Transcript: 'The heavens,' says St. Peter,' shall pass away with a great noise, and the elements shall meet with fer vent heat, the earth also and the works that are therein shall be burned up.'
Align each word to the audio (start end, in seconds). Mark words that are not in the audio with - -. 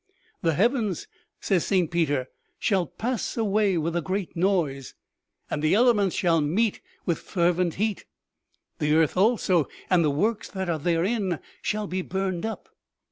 'The 0.41 0.55
heavens,' 0.55 1.07
says 1.39 1.63
St. 1.63 1.91
Peter,' 1.91 2.27
shall 2.57 2.87
pass 2.87 3.37
away 3.37 3.77
with 3.77 3.95
a 3.95 4.01
great 4.01 4.35
noise, 4.35 4.95
and 5.47 5.61
the 5.61 5.75
elements 5.75 6.15
shall 6.15 6.41
meet 6.41 6.81
with 7.05 7.19
fer 7.19 7.51
vent 7.51 7.75
heat, 7.75 8.05
the 8.79 8.95
earth 8.95 9.15
also 9.15 9.67
and 9.91 10.03
the 10.03 10.09
works 10.09 10.49
that 10.49 10.71
are 10.71 10.79
therein 10.79 11.39
shall 11.61 11.85
be 11.85 12.01
burned 12.01 12.47
up.' 12.47 12.67